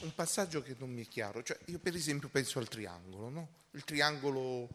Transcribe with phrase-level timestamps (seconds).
[0.00, 1.42] un passaggio che non mi è chiaro.
[1.42, 3.48] Cioè, io per esempio penso al triangolo, no?
[3.72, 4.68] il triangolo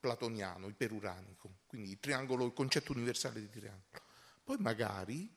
[0.00, 4.02] platoniano, iperuranico, quindi il, triangolo, il concetto universale di triangolo.
[4.44, 5.34] Poi magari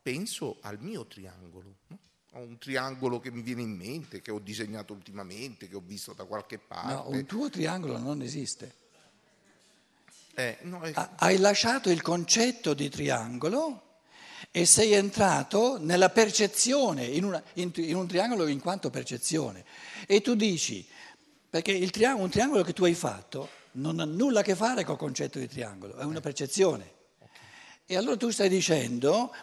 [0.00, 1.98] penso al mio triangolo, no?
[2.32, 6.12] ho un triangolo che mi viene in mente, che ho disegnato ultimamente, che ho visto
[6.12, 6.92] da qualche parte.
[6.92, 8.82] No, un tuo triangolo non esiste.
[10.34, 10.92] Eh, no, è...
[11.16, 13.93] Hai lasciato il concetto di triangolo
[14.56, 19.64] e sei entrato nella percezione, in, una, in, in un triangolo in quanto percezione.
[20.06, 20.86] E tu dici,
[21.50, 24.96] perché triangolo, un triangolo che tu hai fatto non ha nulla a che fare col
[24.96, 26.88] concetto di triangolo, è una percezione.
[27.84, 29.34] E allora tu stai dicendo,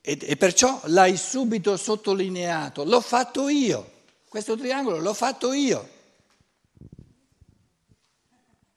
[0.00, 3.88] e, e perciò l'hai subito sottolineato, l'ho fatto io,
[4.28, 5.88] questo triangolo l'ho fatto io.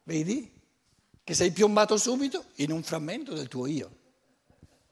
[0.03, 0.51] Vedi?
[1.23, 3.96] Che sei piombato subito in un frammento del tuo io.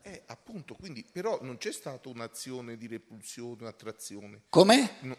[0.07, 4.43] Eh, appunto, quindi però non c'è stata un'azione di repulsione, attrazione.
[4.49, 4.97] Come?
[4.99, 5.17] No,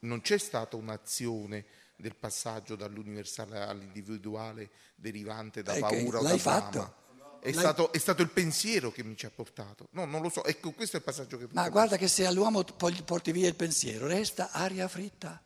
[0.00, 1.64] non c'è stata un'azione
[1.96, 6.94] del passaggio dall'universale all'individuale derivante da eh, paura o l'hai da fatto.
[7.40, 9.88] È stato, è stato, il pensiero che mi ci ha portato.
[9.92, 10.44] No, non lo so.
[10.44, 11.48] Ecco, questo è il passaggio che...
[11.52, 15.42] Ma guarda che se all'uomo porti via il pensiero, resta aria fritta.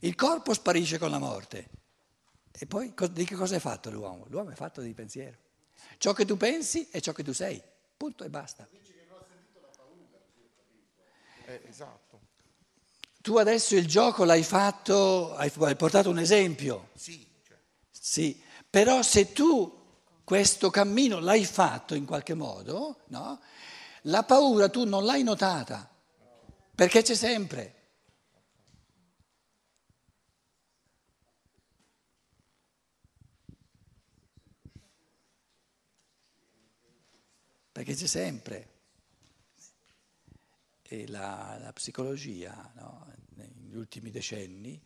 [0.00, 1.70] Il corpo sparisce con la morte.
[2.52, 4.26] E poi di che cosa è fatto l'uomo?
[4.28, 5.38] L'uomo è fatto di pensiero.
[5.98, 7.62] Ciò che tu pensi è ciò che tu sei,
[7.96, 8.66] punto e basta.
[11.46, 12.20] Eh, esatto.
[13.20, 16.88] Tu adesso il gioco l'hai fatto, hai portato un esempio.
[16.94, 17.56] Sì, cioè.
[17.90, 18.42] sì.
[18.68, 19.80] però se tu
[20.24, 23.40] questo cammino l'hai fatto in qualche modo, no?
[24.02, 25.88] la paura tu non l'hai notata,
[26.74, 27.81] perché c'è sempre.
[37.82, 38.68] Perché c'è sempre.
[40.82, 44.80] E la, la psicologia no, negli ultimi decenni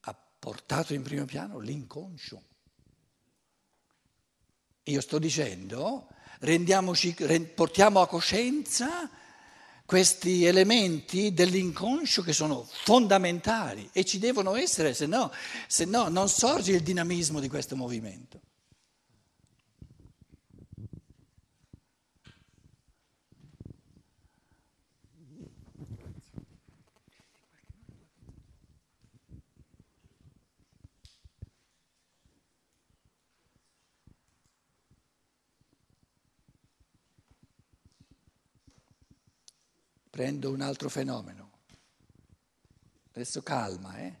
[0.00, 2.42] ha portato in primo piano l'inconscio.
[4.84, 6.08] Io sto dicendo,
[7.54, 9.08] portiamo a coscienza
[9.84, 15.30] questi elementi dell'inconscio che sono fondamentali e ci devono essere, se no,
[15.68, 18.40] se no non sorge il dinamismo di questo movimento.
[40.16, 41.50] Prendo un altro fenomeno.
[43.12, 44.14] Adesso calma, eh?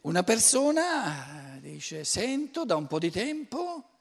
[0.00, 4.00] Una persona dice, sento da un po' di tempo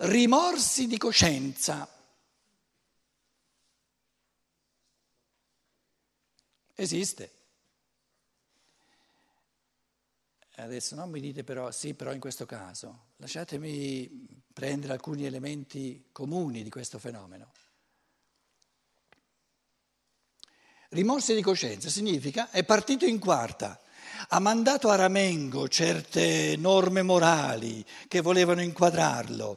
[0.00, 1.88] rimorsi di coscienza.
[6.74, 7.32] Esiste.
[10.56, 16.62] Adesso non mi dite però, sì, però in questo caso, lasciatemi prendere alcuni elementi comuni
[16.62, 17.50] di questo fenomeno.
[20.92, 23.80] Rimorsi di coscienza significa è partito in quarta,
[24.30, 29.56] ha mandato a Ramengo certe norme morali che volevano inquadrarlo,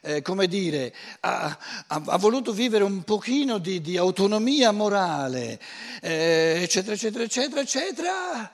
[0.00, 5.60] eh, come dire, ha, ha, ha, voluto vivere un pochino di, di autonomia morale,
[6.00, 8.52] eh, eccetera, eccetera, eccetera, eccetera.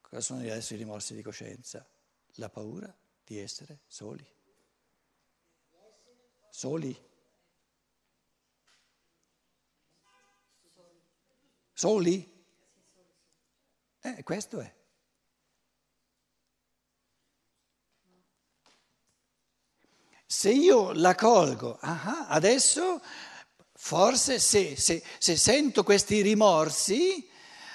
[0.00, 1.84] Cosa sono adesso i rimorsi di coscienza?
[2.34, 4.24] La paura di essere soli.
[6.48, 7.06] Soli.
[11.78, 12.28] Soli?
[14.00, 14.74] Eh, questo è.
[20.26, 23.00] Se io la colgo, ah, adesso
[23.74, 27.30] forse se, se, se sento questi rimorsi,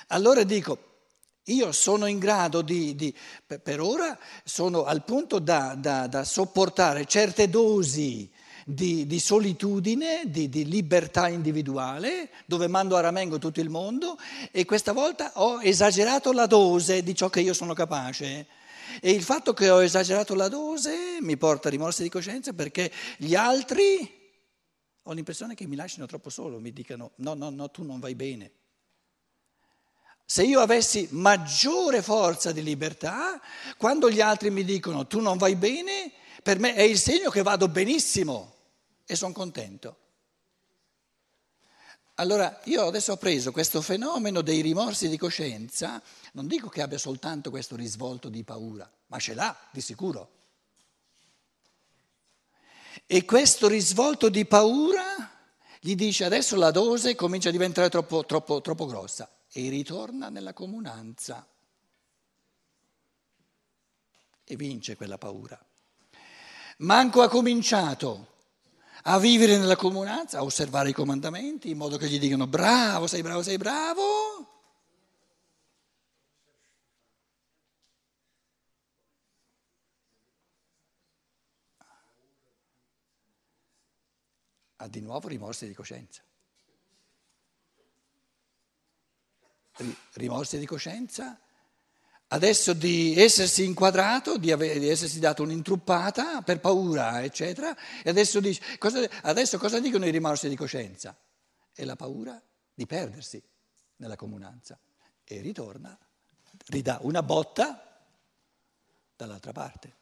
[0.07, 1.11] allora dico,
[1.43, 3.15] io sono in grado di, di
[3.45, 8.29] per ora sono al punto da, da, da sopportare certe dosi
[8.65, 14.17] di, di solitudine, di, di, libertà individuale, dove mando a ramengo tutto il mondo
[14.51, 18.47] e questa volta ho esagerato la dose di ciò che io sono capace.
[19.01, 22.91] E il fatto che ho esagerato la dose mi porta a rimorsi di coscienza perché
[23.17, 24.21] gli altri
[25.03, 28.15] ho l'impressione che mi lasciano troppo solo, mi dicano no, no, no, tu non vai
[28.15, 28.51] bene.
[30.25, 33.41] Se io avessi maggiore forza di libertà,
[33.77, 36.11] quando gli altri mi dicono tu non vai bene,
[36.41, 38.52] per me è il segno che vado benissimo
[39.05, 39.97] e sono contento.
[42.15, 46.01] Allora, io adesso ho preso questo fenomeno dei rimorsi di coscienza,
[46.33, 50.29] non dico che abbia soltanto questo risvolto di paura, ma ce l'ha di sicuro.
[53.07, 55.31] E questo risvolto di paura
[55.79, 60.53] gli dice adesso la dose comincia a diventare troppo, troppo, troppo grossa e ritorna nella
[60.53, 61.45] comunanza
[64.45, 65.59] e vince quella paura.
[66.77, 68.32] Manco ha cominciato
[69.03, 73.21] a vivere nella comunanza, a osservare i comandamenti in modo che gli dicano bravo, sei
[73.21, 74.01] bravo, sei bravo.
[84.77, 86.21] Ha di nuovo rimorsi di coscienza.
[90.13, 91.39] Rimorsi di coscienza
[92.33, 98.39] adesso di essersi inquadrato, di, aver, di, essersi dato un'intruppata per paura, eccetera, e adesso,
[98.39, 101.15] dice, cosa, adesso cosa dicono i rimorsi di coscienza?
[101.71, 102.41] È la paura
[102.73, 103.41] di perdersi
[103.97, 104.79] nella comunanza
[105.23, 105.97] e ritorna,
[106.67, 108.07] ridà una botta
[109.15, 110.01] dall'altra parte.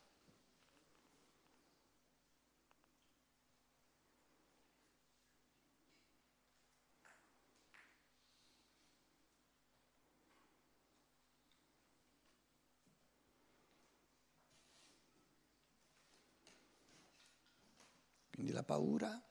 [18.51, 19.23] Quindi la paura,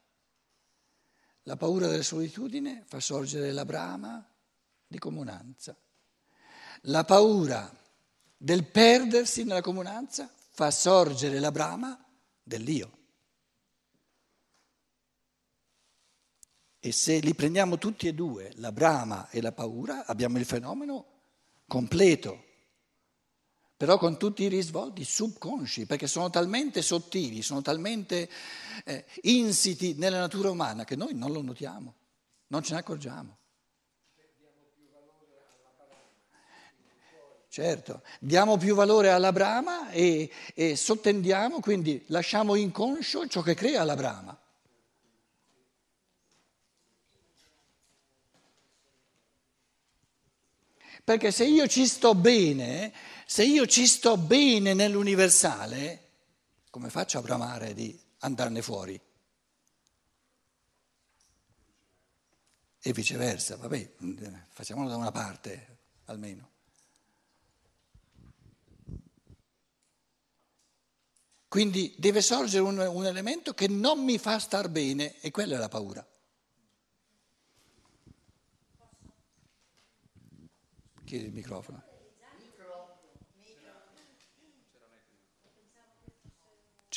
[1.43, 4.27] la paura della solitudine fa sorgere la brama
[4.87, 5.77] di comunanza.
[6.85, 7.71] La paura
[8.37, 12.03] del perdersi nella comunanza fa sorgere la brama
[12.43, 12.99] dell'io.
[16.79, 21.07] E se li prendiamo tutti e due, la brama e la paura, abbiamo il fenomeno
[21.67, 22.45] completo
[23.81, 28.29] però con tutti i risvolti subconsci, perché sono talmente sottili, sono talmente
[28.85, 31.95] eh, insiti nella natura umana che noi non lo notiamo,
[32.49, 33.39] non ce ne accorgiamo.
[37.49, 43.83] Certo, diamo più valore alla brama e, e sottendiamo, quindi lasciamo inconscio ciò che crea
[43.85, 44.39] la brama.
[51.03, 52.93] Perché se io ci sto bene,
[53.31, 56.09] se io ci sto bene nell'universale,
[56.69, 59.01] come faccio a bramare di andarne fuori?
[62.81, 63.95] E viceversa, vabbè,
[64.49, 66.51] facciamolo da una parte almeno.
[71.47, 75.59] Quindi deve sorgere un, un elemento che non mi fa star bene e quella è
[75.59, 76.05] la paura.
[81.05, 81.90] Chiedi il microfono.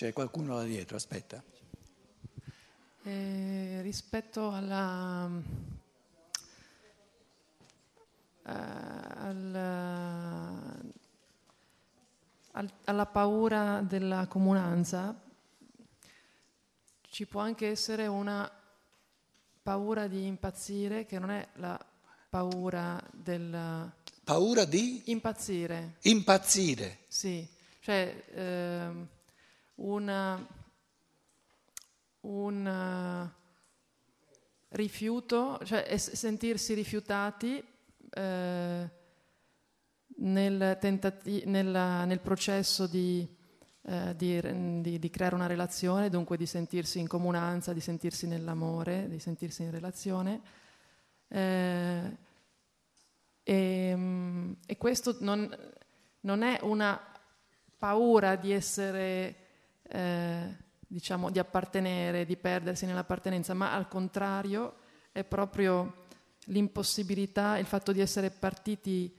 [0.04, 1.42] C'è qualcuno là dietro, aspetta.
[3.04, 5.30] Eh, rispetto alla,
[8.44, 8.52] uh,
[9.22, 9.62] alla,
[12.84, 15.18] alla paura della comunanza,
[17.10, 18.52] ci può anche essere una
[19.62, 21.80] paura di impazzire che non è la
[22.30, 23.90] paura del...
[24.22, 25.04] Paura di?
[25.06, 25.96] Impazzire.
[26.02, 27.06] Impazzire.
[27.08, 27.48] Sì,
[27.80, 28.26] cioè...
[28.34, 29.13] Eh,
[29.84, 30.46] una,
[32.22, 33.30] un
[34.70, 37.64] rifiuto, cioè sentirsi rifiutati
[38.10, 38.90] eh,
[40.16, 43.28] nel, tentati- nella, nel, processo di,
[43.84, 49.08] eh, di, di, di, creare una relazione, dunque di sentirsi in comunanza, di sentirsi nell'amore,
[49.10, 50.42] di sentirsi in relazione.
[51.28, 52.18] Eh,
[53.44, 55.54] e, mm, e, questo non,
[56.22, 57.00] non è una
[57.78, 59.43] paura di essere
[59.90, 60.56] eh,
[60.88, 64.76] diciamo, di appartenere, di perdersi nell'appartenenza, ma al contrario
[65.12, 66.02] è proprio
[66.46, 69.16] l'impossibilità, il fatto di essere partiti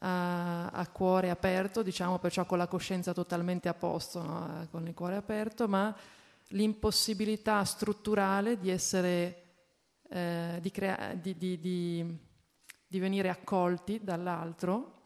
[0.00, 4.66] a, a cuore aperto, diciamo perciò con la coscienza totalmente a posto, no?
[4.70, 5.94] con il cuore aperto, ma
[6.48, 9.42] l'impossibilità strutturale di essere,
[10.08, 14.97] eh, di, crea- di, di, di venire accolti dall'altro,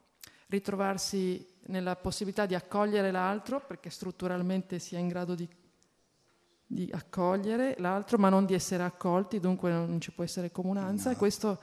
[0.53, 5.49] ritrovarsi nella possibilità di accogliere l'altro, perché strutturalmente si è in grado di,
[6.67, 11.09] di, accogliere l'altro, ma non di essere accolti, dunque non ci può essere comunanza.
[11.09, 11.15] No.
[11.15, 11.61] E questo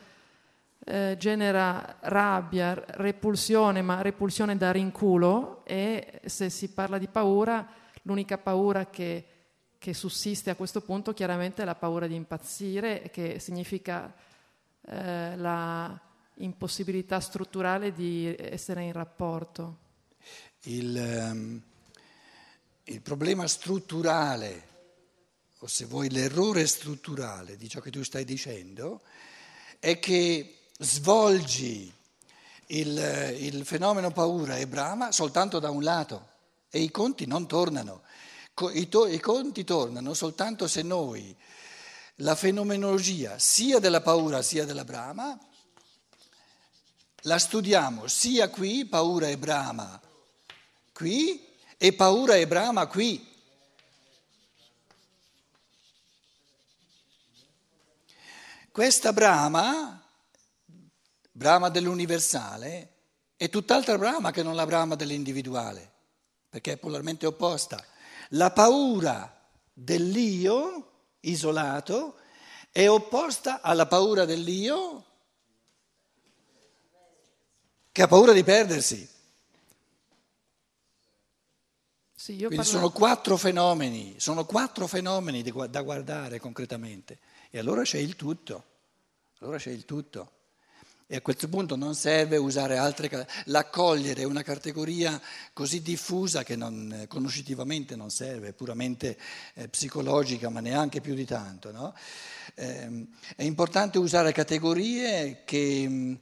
[0.85, 7.67] eh, genera rabbia, repulsione, ma repulsione da rinculo e se si parla di paura,
[8.03, 9.25] l'unica paura che,
[9.77, 14.11] che sussiste a questo punto chiaramente è la paura di impazzire, che significa
[14.87, 16.07] eh, la
[16.39, 19.87] impossibilità strutturale di essere in rapporto
[20.63, 20.95] il,
[21.31, 21.61] um,
[22.83, 24.67] il problema strutturale,
[25.59, 29.01] o se vuoi l'errore strutturale di ciò che tu stai dicendo,
[29.79, 31.91] è che svolgi
[32.67, 36.27] il, il, fenomeno paura e brama soltanto da un lato
[36.69, 38.03] e i conti non tornano.
[38.73, 41.35] I, to, I, conti tornano soltanto se noi
[42.15, 45.37] la fenomenologia sia della paura sia della brama,
[47.23, 49.99] la studiamo sia qui, paura e brama,
[50.93, 51.45] qui,
[51.77, 53.27] e paura e brama qui.
[58.71, 60.01] Questa brama,
[61.31, 62.93] brama dell'universale,
[63.35, 65.91] è tutt'altra brama che non la brama dell'individuale,
[66.49, 67.83] perché è polarmente opposta.
[68.29, 72.17] La paura dell'io isolato
[72.71, 75.05] è opposta alla paura dell'io
[77.99, 79.05] che ha paura di perdersi.
[82.15, 82.63] Sì, Quindi parlo...
[82.63, 87.19] sono quattro fenomeni, sono quattro fenomeni da guardare concretamente.
[87.49, 88.63] E allora c'è il tutto,
[89.39, 90.31] allora c'è il tutto.
[91.07, 97.03] E a questo punto non serve usare altre, l'accogliere una categoria così diffusa che non,
[97.09, 99.17] conoscitivamente non serve, puramente
[99.55, 101.73] eh, psicologica, ma neanche più di tanto.
[101.73, 101.93] No?
[102.55, 106.17] Eh, è importante usare categorie che,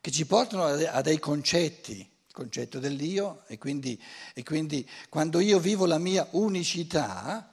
[0.00, 4.00] che ci portano a, dei concetti, il concetto dell'io, e quindi,
[4.32, 7.52] e quindi quando io vivo la mia unicità,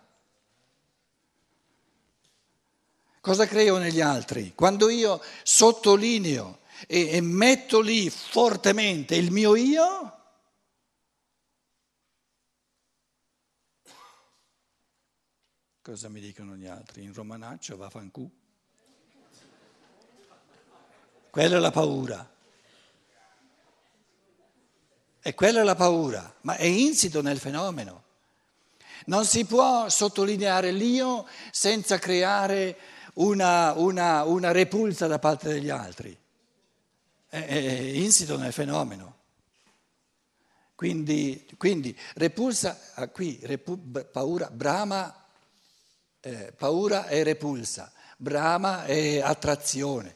[3.20, 4.54] cosa creo negli altri?
[4.56, 10.14] Quando io sottolineo e, e metto lì fortemente il mio io,
[15.82, 17.04] cosa mi dicono gli altri?
[17.04, 18.30] In romanaccio va fancu.
[21.30, 22.36] Quella è la paura.
[25.28, 28.04] E quella è la paura, ma è insito nel fenomeno.
[29.08, 32.78] Non si può sottolineare l'io senza creare
[33.16, 36.18] una, una, una repulsa da parte degli altri
[37.28, 37.54] è
[37.94, 39.16] insito nel fenomeno.
[40.76, 43.78] Quindi, quindi repulsa, ah, qui repu,
[44.10, 45.26] paura, brama,
[46.22, 50.16] eh, paura e repulsa, brama e attrazione,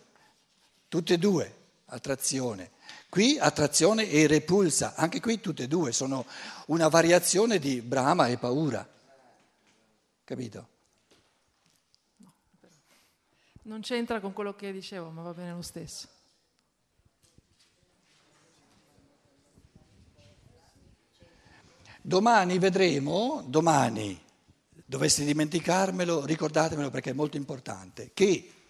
[0.87, 1.55] tutte e due
[1.87, 2.71] attrazione.
[3.11, 6.25] Qui attrazione e repulsa, anche qui tutte e due sono
[6.67, 8.87] una variazione di brama e paura.
[10.23, 10.67] Capito?
[13.63, 16.07] Non c'entra con quello che dicevo, ma va bene lo stesso.
[22.01, 24.17] Domani vedremo, domani,
[24.85, 28.60] dovessi dimenticarmelo, ricordatemelo perché è molto importante, che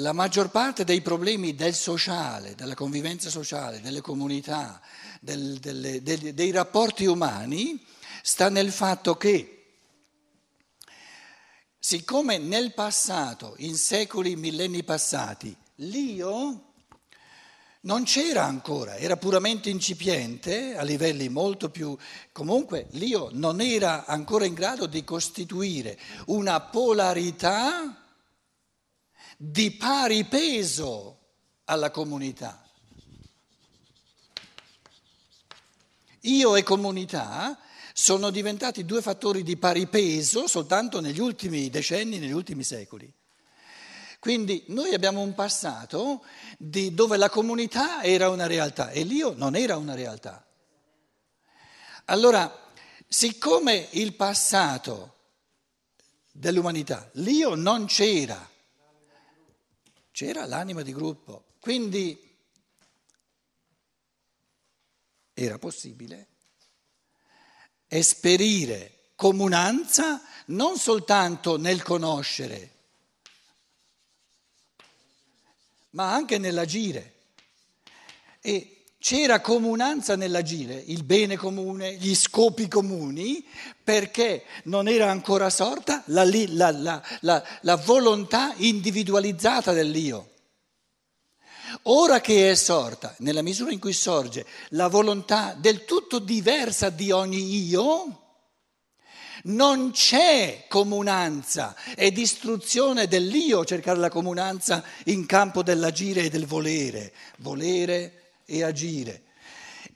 [0.00, 4.80] la maggior parte dei problemi del sociale, della convivenza sociale, delle comunità,
[5.20, 7.84] del, delle, dei, dei rapporti umani,
[8.22, 9.74] sta nel fatto che,
[11.78, 16.68] siccome nel passato, in secoli, millenni passati, l'io
[17.82, 21.96] non c'era ancora, era puramente incipiente a livelli molto più...
[22.32, 27.99] Comunque l'io non era ancora in grado di costituire una polarità
[29.42, 31.18] di pari peso
[31.64, 32.62] alla comunità.
[36.24, 37.58] Io e comunità
[37.94, 43.10] sono diventati due fattori di pari peso soltanto negli ultimi decenni, negli ultimi secoli.
[44.18, 46.22] Quindi noi abbiamo un passato
[46.58, 50.46] dove la comunità era una realtà e l'io non era una realtà.
[52.04, 52.70] Allora,
[53.08, 55.14] siccome il passato
[56.30, 58.49] dell'umanità, l'io non c'era,
[60.20, 62.36] c'era l'anima di gruppo, quindi
[65.32, 66.28] era possibile
[67.86, 72.74] esperire comunanza non soltanto nel conoscere,
[75.92, 77.14] ma anche nell'agire.
[78.42, 83.42] E c'era comunanza nell'agire, il bene comune, gli scopi comuni,
[83.82, 90.28] perché non era ancora sorta la, la, la, la volontà individualizzata dell'io.
[91.84, 97.10] Ora che è sorta, nella misura in cui sorge la volontà del tutto diversa di
[97.10, 98.18] ogni io,
[99.44, 107.14] non c'è comunanza, è distruzione dell'io cercare la comunanza in campo dell'agire e del volere,
[107.38, 108.19] volere
[108.50, 109.22] e agire.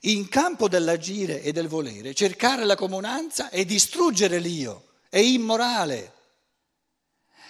[0.01, 6.13] In campo dell'agire e del volere, cercare la comunanza è distruggere l'io, è immorale.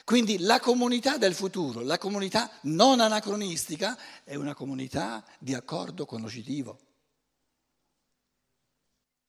[0.04, 6.80] Quindi la comunità del futuro, la comunità non anacronistica, è una comunità di accordo conoscitivo.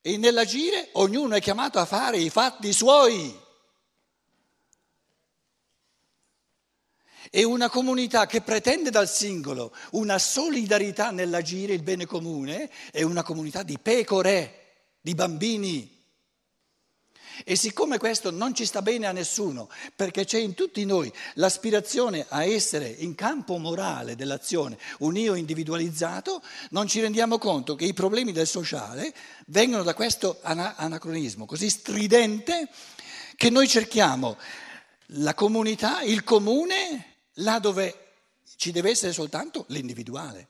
[0.01, 3.45] E nell'agire ognuno è chiamato a fare i fatti suoi.
[7.37, 13.23] E una comunità che pretende dal singolo una solidarietà nell'agire, il bene comune, è una
[13.23, 16.03] comunità di pecore, di bambini.
[17.45, 22.25] E siccome questo non ci sta bene a nessuno, perché c'è in tutti noi l'aspirazione
[22.27, 26.41] a essere in campo morale dell'azione un io individualizzato,
[26.71, 29.13] non ci rendiamo conto che i problemi del sociale
[29.49, 32.71] vengono da questo anacronismo così stridente
[33.37, 34.39] che noi cerchiamo
[35.09, 38.07] la comunità, il comune, là dove
[38.57, 40.49] ci deve essere soltanto l'individuale.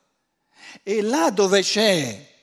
[0.82, 2.34] E là dove c'è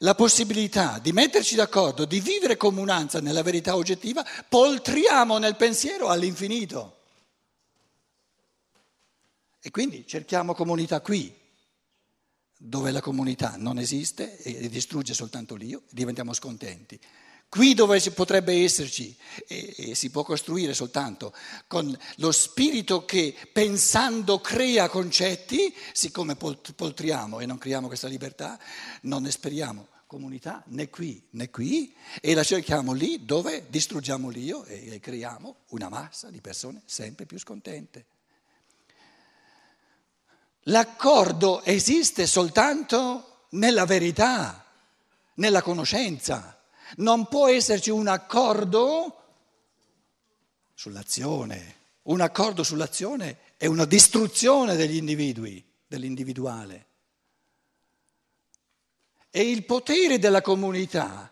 [0.00, 6.94] la possibilità di metterci d'accordo, di vivere comunanza nella verità oggettiva, poltriamo nel pensiero all'infinito.
[9.60, 11.34] E quindi cerchiamo comunità qui,
[12.58, 16.98] dove la comunità non esiste e distrugge soltanto l'io, diventiamo scontenti.
[17.48, 21.32] Qui dove potrebbe esserci e, e, si può costruire soltanto
[21.66, 28.58] con lo spirito che pensando crea concetti, siccome poltriamo e non creiamo questa libertà,
[29.02, 34.94] non esperiamo comunità né qui né qui e la cerchiamo lì dove distruggiamo l'io e,
[34.94, 38.06] e creiamo una massa di persone sempre più scontente.
[40.68, 44.64] L'accordo esiste soltanto nella verità,
[45.34, 46.55] nella conoscenza.
[46.96, 49.22] Non può esserci un accordo
[50.74, 51.74] sull'azione.
[52.02, 56.86] Un accordo sull'azione è una distruzione degli individui, dell'individuale.
[59.30, 61.30] E il potere della comunità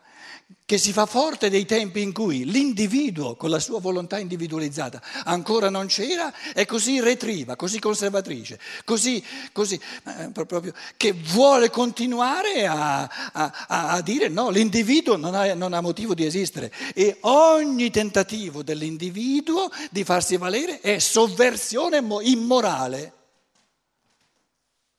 [0.66, 5.68] che si fa forte dei tempi in cui l'individuo con la sua volontà individualizzata ancora
[5.68, 9.22] non c'era, è così retriva, così conservatrice, così,
[9.52, 15.74] così eh, proprio, che vuole continuare a, a, a dire no, l'individuo non ha, non
[15.74, 23.12] ha motivo di esistere e ogni tentativo dell'individuo di farsi valere è sovversione immorale.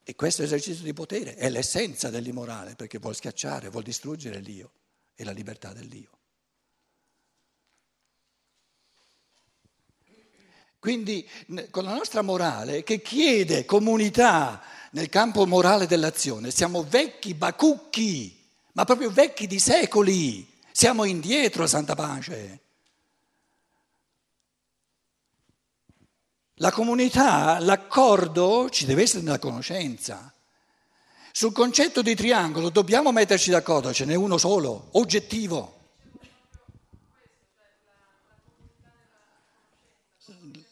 [0.04, 4.70] E questo esercizio di potere è l'essenza dell'immorale perché vuol schiacciare, vuol distruggere l'io
[5.16, 6.10] e la libertà dell'io.
[10.78, 11.28] Quindi
[11.70, 18.84] con la nostra morale che chiede comunità nel campo morale dell'azione, siamo vecchi bacucchi, ma
[18.84, 22.60] proprio vecchi di secoli, siamo indietro a Santa Pace.
[26.60, 30.32] La comunità, l'accordo ci deve essere nella conoscenza.
[31.36, 35.90] Sul concetto di triangolo dobbiamo metterci d'accordo, ce n'è uno solo, oggettivo.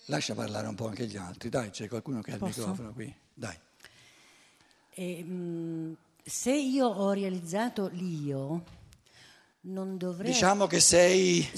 [0.06, 3.14] Lascia parlare un po' anche gli altri, dai, c'è qualcuno che ha il microfono qui,
[3.34, 3.54] dai.
[4.94, 8.64] E, mh, se io ho realizzato l'io.
[9.66, 11.48] Diciamo che sei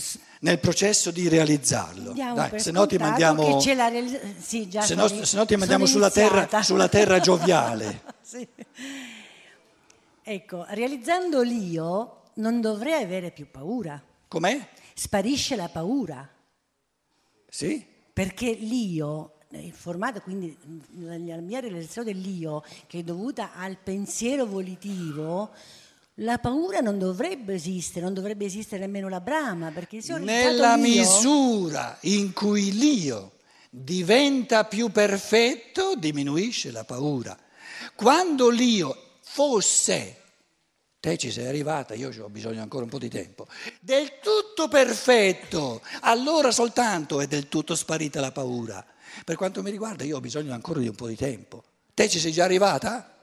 [0.40, 2.12] nel processo di realizzarlo.
[2.12, 6.62] Dai, se no ti mandiamo, realizz- sì, se no, se no ti mandiamo sulla terra,
[6.62, 8.02] sulla terra, gioviale.
[8.22, 8.46] sì.
[10.22, 14.00] Ecco, realizzando l'io non dovrei avere più paura.
[14.28, 14.68] Com'è?
[14.94, 16.28] Sparisce la paura.
[17.48, 17.84] Sì.
[18.12, 20.56] Perché l'io il formato, quindi
[20.98, 25.52] la mia realizzazione dell'io, che è dovuta al pensiero volitivo,
[26.20, 30.76] la paura non dovrebbe esistere, non dovrebbe esistere nemmeno la brama, perché se ho Nella
[30.76, 33.32] misura in cui l'io
[33.68, 37.36] diventa più perfetto, diminuisce la paura.
[37.94, 40.22] Quando l'io fosse,
[41.00, 43.46] te ci sei arrivata, io ho bisogno ancora un po' di tempo,
[43.80, 48.84] del tutto perfetto, allora soltanto è del tutto sparita la paura.
[49.24, 51.62] Per quanto mi riguarda io ho bisogno ancora di un po' di tempo.
[51.92, 53.15] Te ci sei già arrivata?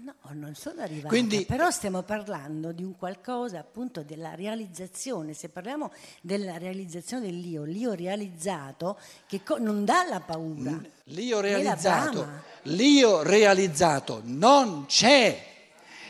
[0.00, 5.50] No, non sono arrivata, Quindi, però stiamo parlando di un qualcosa appunto della realizzazione, se
[5.50, 10.80] parliamo della realizzazione dell'io, l'io realizzato che co- non dà la paura.
[11.04, 12.26] L'io realizzato,
[12.62, 15.50] l'io realizzato non c'è.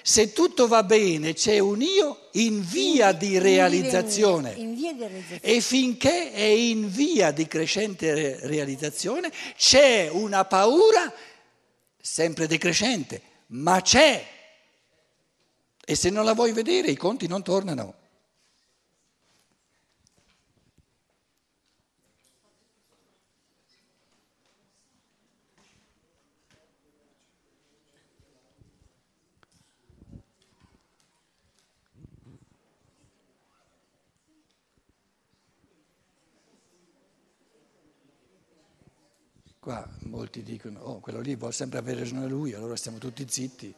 [0.01, 4.53] Se tutto va bene c'è un io in via in, di realizzazione.
[4.53, 5.40] In via di realizzazione.
[5.42, 11.12] E finché è in via di crescente realizzazione c'è una paura
[12.01, 14.27] sempre decrescente ma c'è.
[15.85, 17.95] E se non la vuoi vedere i conti non tornano.
[39.62, 43.72] Qua molti dicono, oh, quello lì vuole sempre avere ragione lui, allora stiamo tutti zitti.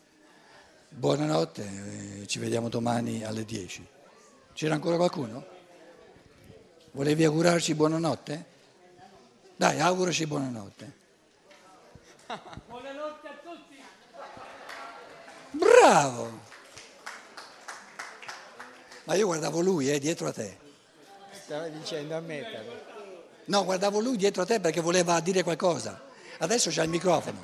[0.89, 3.87] Buonanotte, eh, ci vediamo domani alle 10.
[4.55, 5.45] C'era ancora qualcuno?
[6.93, 8.47] Volevi augurarci buonanotte?
[9.57, 10.93] Dai, auguraci buonanotte.
[12.67, 13.77] Buonanotte a tutti.
[15.51, 16.41] Bravo!
[19.05, 20.57] Ma io guardavo lui, eh, dietro a te.
[21.31, 22.94] Stava dicendo a me però.
[23.47, 26.01] No, guardavo lui dietro a te perché voleva dire qualcosa.
[26.39, 27.43] Adesso c'ha il microfono.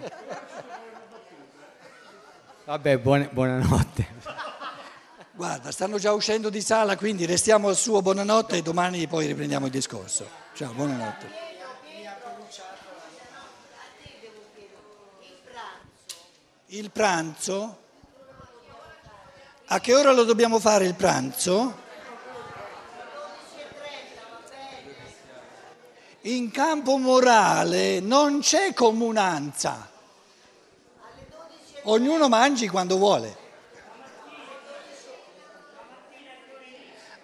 [2.65, 4.19] Vabbè, buona- buonanotte.
[5.33, 9.67] Guarda, stanno già uscendo di sala, quindi restiamo al suo buonanotte e domani poi riprendiamo
[9.67, 10.29] il discorso.
[10.55, 11.49] Ciao, buonanotte.
[16.67, 17.79] Il pranzo?
[19.67, 21.89] A che ora lo dobbiamo fare il pranzo?
[26.25, 29.89] In campo morale non c'è comunanza.
[31.85, 33.37] Ognuno mangi quando vuole.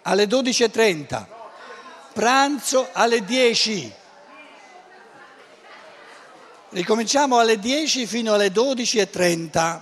[0.02, 1.26] Alle 12.30.
[2.14, 3.92] Pranzo alle 10.
[6.70, 9.80] Ricominciamo alle 10 fino alle 12.30.